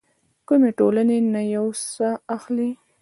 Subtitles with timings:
[0.47, 2.69] کومې ټولنې نه يو څه اخلي.